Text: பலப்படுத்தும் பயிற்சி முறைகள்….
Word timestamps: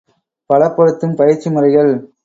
பலப்படுத்தும் 0.49 1.15
பயிற்சி 1.15 1.49
முறைகள்…. 1.49 1.93